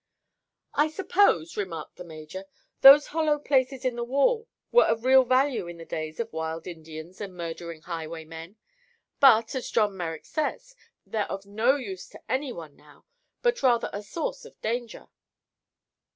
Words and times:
"I 0.73 0.87
suppose," 0.87 1.55
remarked 1.55 1.97
the 1.97 2.03
major, 2.03 2.45
"those 2.81 3.05
hollow 3.13 3.37
places 3.37 3.85
in 3.85 3.95
the 3.97 4.03
wall 4.03 4.47
were 4.71 4.85
of 4.85 5.05
real 5.05 5.23
value 5.23 5.67
in 5.67 5.77
the 5.77 5.85
days 5.85 6.19
of 6.19 6.33
wild 6.33 6.65
Indians 6.65 7.21
and 7.21 7.37
murdering 7.37 7.83
highwaymen. 7.83 8.57
But, 9.19 9.53
as 9.53 9.69
John 9.69 9.95
Merrick 9.95 10.25
says, 10.25 10.75
they're 11.05 11.31
of 11.31 11.45
no 11.45 11.75
use 11.75 12.09
to 12.09 12.21
anyone 12.27 12.75
now, 12.75 13.05
but 13.43 13.61
rather 13.61 13.91
a 13.93 14.01
source 14.01 14.43
of 14.43 14.59
danger." 14.59 15.07